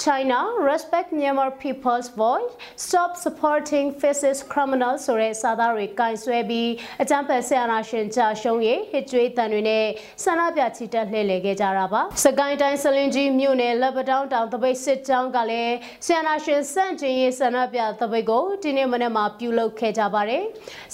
[0.05, 2.53] China respect Myanmar people's voice
[2.85, 6.71] stop supporting fascist criminals ဆိုတဲ့စာသားတွေကင်ဆွဲပြီး
[7.03, 9.85] အကြမ်းဖက်ဆရာနာရှင်ကြာရှုံးရဲ့ဟစ်ကြွေးတန်တွေနဲ့
[10.25, 15.75] ဆန္ဒပြချီတက်လှည့်လည်ခဲ့ကြတာပါစကိုင်းတိုင်းစလင်ကြီးမြို့နယ်လက်ပတောင်းတောင်တပိတ်စစ်ကြောင်းကလည်း
[16.07, 20.45] ဆရာနာရှင်စန့်ကျင်ရေးဆန္ဒပြတပိတ်ကိုဒီနေ့မနေ့မှာပြုလုပ်ခဲ့ကြပါတယ်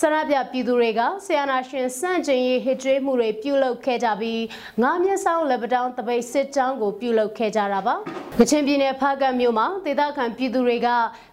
[0.00, 4.42] ဆန္ဒပြပြည်သူတွေကဆရာနာရှင်စန့်ကျင်ရေးဟစ်ကြွေးမှုတွေပြုလုပ်ခဲ့ကြပြီး
[4.82, 7.94] ငါးမျက်စောင်းလက်ပတောင်းတပိတ်စစ်ကြောင်းကိုပြုလုပ်လုပ်ခဲ့ကြတာပါ။
[8.38, 10.88] ကချင်ပြည်နယ်ဖားကတ်မြို့မှာဒေသခံပြည်သူတွေက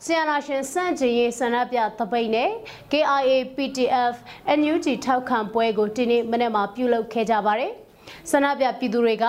[0.05, 2.49] ဆီယနာရှင်စန့်ကျင်ရေးဆန္ဒပြသပိတ်နဲ့
[2.91, 4.15] KIA PTF
[4.59, 7.71] NUG ထောက်ခံပွဲကိုဒီနေ့မနေ့မှာပြုလုပ်ခဲ့ကြပါတယ်။
[8.31, 9.25] ဆန္ဒပြပြည်သူတွေက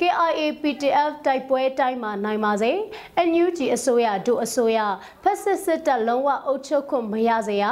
[0.00, 2.72] KIA PTF တိုက်ပွဲတိုင်းမှာနိုင်ပါစေ
[3.28, 4.78] NUG အစိုးရဒုအစိုးရ
[5.22, 7.64] ဖက်စစ်စစ်တပ်လုံးဝအုပ်ချုပ်ခွင့်မရစေရ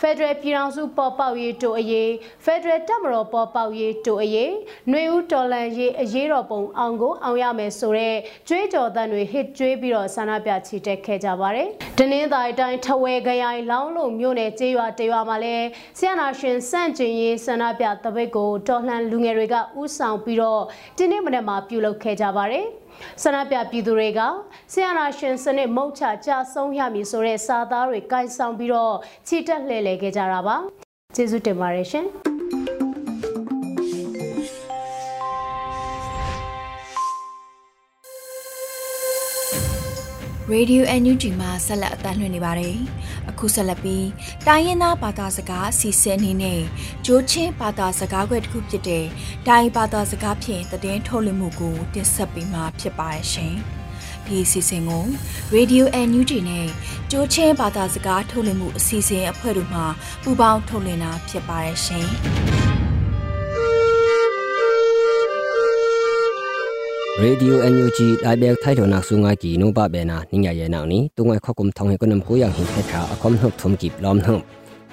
[0.00, 2.10] Federal ပြည်ထောင်စုပေါ်ပေါက်ရေးတို့အရေး
[2.44, 4.52] Federal တပ်မတော်ပေါ်ပေါက်ရေးတို့အရေး
[4.90, 8.16] ຫນွေဦးတော်လန်ရေးအရေးတော်ပုံအောင်ကိုအောင်ရမယ်ဆိုတဲ့
[8.48, 15.56] ကြွေးကြော်သံတွေဟစ်ကြွေးပြီးတော့ဆန္ဒပြချီတက်ခဲ့ကြပါတယ်။ဒနင်းသားတိုင်းထဝဲခရိုင်လောင်းလုံမြို့နယ်ကျေးရွာတရွာမှာလဲ
[15.98, 20.62] ဆရာနာရှင်စန့်ကျင်ရေးဆန္ဒပြတပိတ်ကိုတော်လှန်လူငယ်တွေကဥဆောင်ပြီးတော့
[20.98, 22.66] ဒီနေ့မနေ့မှာပြုလုပ်ခဲ့ကြပါတယ်။
[23.22, 24.20] ဆန္ဒပြပြည်သူတွေက
[24.72, 28.94] ဆီယနာရှင်စနစ်မုတ်ချကြဆုံးရမည်ဆိုတဲ့စာသားတွေကင်ဆောင်ပြီးတော့
[29.26, 30.56] ချီတက်လှည့်လည်ခဲ့ကြတာပါ။
[31.14, 32.06] ကျေးဇူးတင်ပါတယ်ရှင်။
[40.52, 42.76] Radio NUG မှာဆက်လက်အသံလွှင့်နေပါတယ်။
[43.30, 44.08] အခုဆက်လက်ပြီး
[44.46, 46.60] တိုင်းရင်းသားဘာသာစကားအစီအစဉ်အနေနဲ့
[47.06, 49.04] ဂျိုးချင်းဘာသာစကားခွဲတစ်ခုဖြစ်တဲ့
[49.46, 53.54] ဒိုင်ဘာသာစကားဖြင့်တည်င်းထုတ်လွှင့်မှုကိုတင်ဆက်ပေးမှာဖြစ်ပါရဲ့ရှင်။
[54.26, 55.04] ဒီအစီအစဉ်ကို
[55.54, 56.68] Radio NUG နဲ့
[57.10, 59.80] ဂျိုးချင်းဘာသာစကားထုတ်လွှင့်မှုအစီအစဉ်အဖွဲ့တို့မှ
[60.22, 62.08] ပူးပေါင်းထုတ်လွှင့်တာဖြစ်ပါရဲ့ရှင်။
[70.83, 74.39] วนี้ตุงไอขกุมทองให้กุนำกูยังหินเพชราอคมนุบทุมกิบล้อมนุบ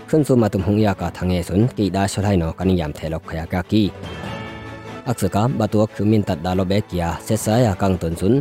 [0.08, 3.82] ขึ้นสุมาตุมหงยากาทางเอสุนกีดาชลายนอกันิยามเทลกขยากากี
[5.08, 8.34] อักษกามบาตัวคือมินตัดดาโลเบกยาเซซายากังตุนสุน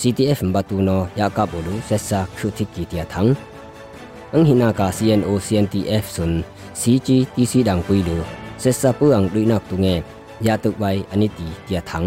[0.00, 3.26] CTF บาตูนอยากาบุลุเซซาคือทิกีเตียทัง
[4.34, 6.32] อังหินากา CNO CNTF สุน
[6.80, 8.16] CG TC ดังปุยลู
[8.60, 9.86] เซซาปุอังดุยนักตุงเง
[10.46, 12.06] ยาตุกไวอันิตีเตียทัง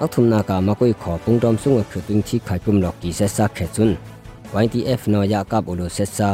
[0.00, 3.90] อักทุมนากามากุยขอปุงดอมสุงอคือตุงที่ไข่กุมหลอกกีเซซาเขจุน
[4.64, 6.30] YTF นอยากับอุลุเซซา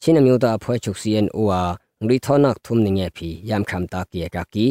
[0.00, 3.62] chin amyo ta phoi chuk cn o wa ngri thonak thum ning ye phi yam
[3.70, 4.66] kham ta ki ka ki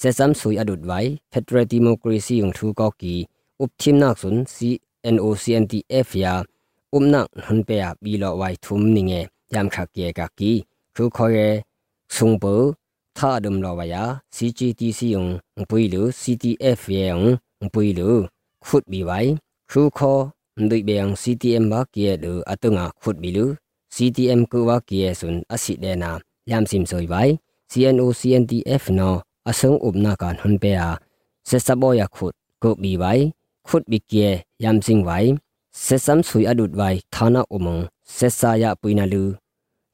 [0.00, 3.14] se sam sui adut wai federal democracy yung thu ko ki
[3.62, 4.56] up thim nak sun c
[5.14, 6.32] NOCNTF ya
[6.96, 9.20] umnak hun pe ya bi lo wai thum ning ye
[9.54, 10.52] yam khak ye ka ki
[10.94, 11.26] khu kho
[12.08, 12.72] ye sung bo
[13.14, 14.04] tha dum lo wa ya
[14.36, 17.38] CGTC yung pui lu CTF ye yung
[17.72, 18.26] pui lu
[18.64, 19.26] khut bi wai
[19.70, 20.14] khu kho
[20.60, 23.44] ndui be yang CTM ba ki ye lu atunga khut bi lu
[23.94, 26.10] CTM ku wa ki ye sun asi de na
[26.46, 27.30] yam sim soi wai
[27.70, 28.84] CNO CNTF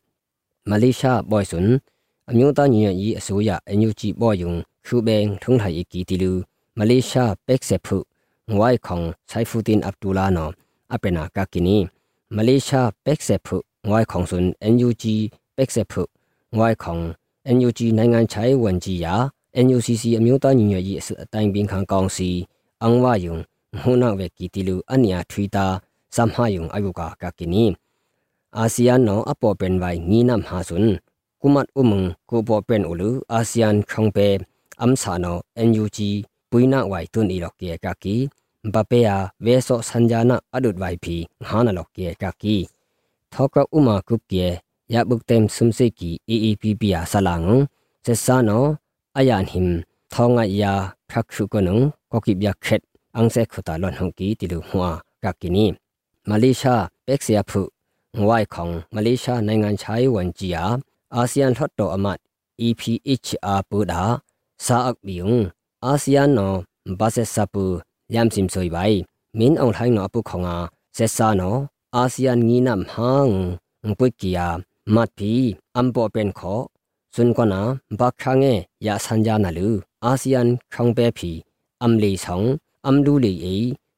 [0.69, 1.69] မလေးရှားဘော်ဆွန်
[2.29, 4.53] အမျိုးသားညီညွတ်ရေးအစိုးရအန်ယူဂျီဘော်ယုံ
[4.85, 6.31] ခူဘဲထုံထိုင်ကီတီလူ
[6.79, 7.97] မလေးရှားပက်ဆက်ဖု
[8.53, 10.49] ငွိုင်ခေါင်ဆိုင်ဖူတင်အဗ်ဒူလာနော
[10.93, 11.77] အပနာကကီနီ
[12.35, 13.55] မလေးရှားပက်ဆက်ဖု
[13.87, 15.15] ငွိုင်ခေါင်ဆွန်အန်ယူဂျီ
[15.55, 16.01] ပက်ဆက်ဖု
[16.57, 17.03] ငွိုင်ခေါင်
[17.47, 19.15] အန်ယူဂျီနိုင်ငံခြားရေးဝန်ကြီးယာ
[19.65, 22.29] NUCC အမျိုးသားညီညွတ်ရေးအတိုင်းပင်ခံကောင်စီ
[22.81, 23.37] အန်ဝါယုံ
[23.81, 25.65] ဟိုနာဝဲကီတီလူအနိယာထွီတာ
[26.15, 27.63] စမ်ဟာယုံအယုကာကကီနီ
[36.55, 38.15] ปุยนาไวตุนอีลอกเกียกากี
[38.73, 39.09] บาเปีย
[39.43, 41.15] เวโซสัญญาณอดุดไวพี
[41.47, 42.57] หานาลอกเกียกากี
[43.33, 44.47] ทอกอุมากุเกีย
[44.93, 47.43] ยาบุกเต็มซุมซิกีอีอีพีปียาสลัง
[48.03, 48.59] เซซานอ
[49.17, 49.67] อายานหิม
[50.13, 50.73] ทองอายา
[51.09, 51.79] พรักชุกนุง
[52.11, 52.81] ก็กิบยาเข็ด
[53.17, 54.85] อังเซขุตาลอนฮงกีติลูหัว
[55.23, 55.65] กากินี
[56.29, 57.61] มาเลเซียเป็กเซียผุ
[58.19, 60.57] งวัยของมาเลเซียในงานใช้วันจีย
[61.15, 62.19] อาเซียนทอดโตอมัด
[62.65, 64.03] EPHR ปูดา
[64.65, 65.31] ซาอักบิยง
[65.85, 66.57] အာဆီယံနော်
[66.99, 67.63] ဘာဆက်စပူ
[68.13, 68.97] ယမ်စင်ဆွေဘိုင်
[69.37, 70.55] မင်းအောင်ထိုင်းနော်အပုခေါငါ
[70.97, 71.59] ဆက်စာနော်
[71.95, 73.33] အာဆီယံငီနမ်ဟန်း
[73.97, 74.47] ပွိကီယာ
[74.93, 75.33] မတ်ပီ
[75.75, 76.61] အမ်ပေါ်ပန်ခော
[77.13, 77.61] စွန်ကနာ
[77.99, 78.53] ဘခါငေ
[78.85, 79.67] ယာဆန်ဂျာနလူ
[80.05, 80.41] အာဆီယံ
[80.73, 81.31] ခေါင်ပဲဖီ
[81.81, 82.47] အမ်လီဆောင်
[82.85, 83.55] အမ်လူလီအေ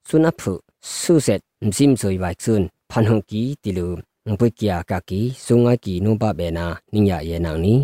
[0.08, 0.54] ဆုနဖု
[1.00, 3.88] ဆုဆက်မစင်ဆွေဘိုင်စွန်ဖန်ဟုန်ကီတီလူ
[4.28, 7.76] ငပွေကီယာကကီဆုငါကီနုဘဘေနာနိညာယေနောင်နီ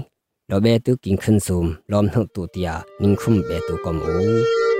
[0.53, 4.70] လောဘေတုကင်ခွန်းဆုမ်လောမ်နှုတ်တူတယာနင်းခုမ်ဘေတုကမ်အို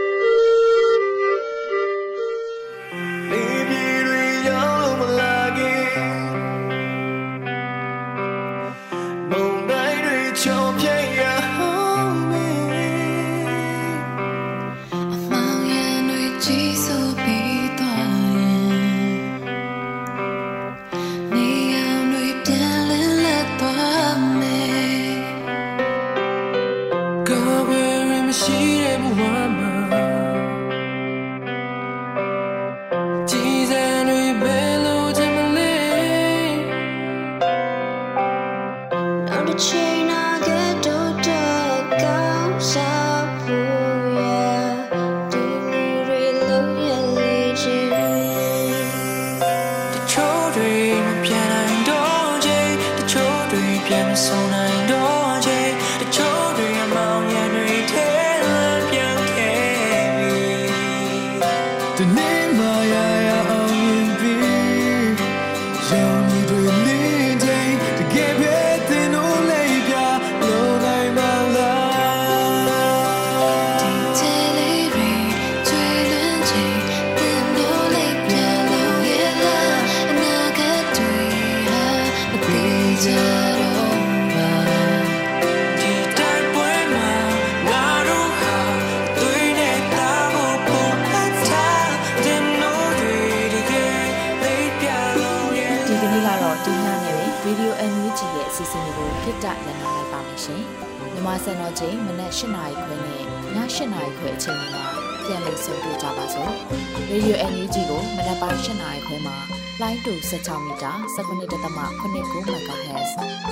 [97.89, 100.63] NUG ရဲ့အစီအစဉ်လေးကိုခਿੱတရနာလိုက်ပါမယ်ရှင်။
[101.13, 103.23] မြမစံတော်ချိန်မနက်၈နာရီခွဲနဲ့ည
[103.55, 103.57] ၈
[103.93, 104.83] နာရီခွဲအချိန်မှာ
[105.25, 106.53] ပြန်လည်ဆုံတွေ့ကြပါစို့။
[107.11, 109.37] Radio NUG ကိုမနက်ပိုင်း၈နာရီခွဲမှာ
[109.81, 113.11] လိုင်းတူ16မီတာ19.89 MHz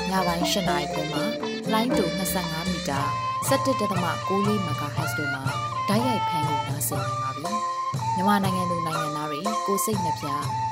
[0.10, 1.24] ညပိုင်း8နာရီခွဲမှာ
[1.74, 2.04] လိုင်းတူ
[2.38, 3.00] 25မီတာ
[3.50, 4.12] 17.94 MHz တို့မှာ
[5.88, 7.54] ဓာတ်ရိုက်ဖမ်းလို့နိုင်စေနိုင်ပါပြီ။
[8.20, 10.28] မြန်မာနိုင်ငံသူနိုင်ငံသားတွေကိုစိတ်နှပြ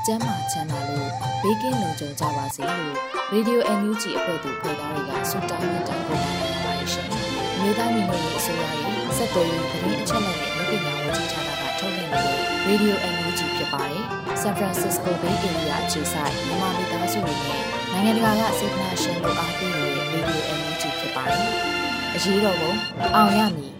[0.05, 1.10] ကျန်းမာချမ်းသာလို့
[1.41, 2.93] ဘေးကင်းလုံခြုံကြပါစေလို့
[3.33, 7.07] Radio NUG အဖွဲ့သူဖေသားတွေကဆုတောင်းမြတ်တာပို့တာရပါတယ်ရှင်။
[7.60, 14.03] မြေသားညီမတွေအစိုးရရဲ့စက်တော်ရင်သတင်းအချက်အလက်တွေလုပ်ပညာဝန်ကြီးဌာနကထုတ်လွှင့်နေတဲ့ Radio NUG ဖြစ်ပါတယ်။
[14.41, 21.47] San Francisco Bay Area အခြေစိုက်မြန်မာမိသားစုတွေနဲ့နိုင်ငံတကာကစေတနာရှင်တို့အားပေးနေတဲ့ Radio NUG ဖြစ်ပါတယ်။
[22.15, 22.71] အရေးတော်ပုံ
[23.15, 23.76] အောင်ရမည်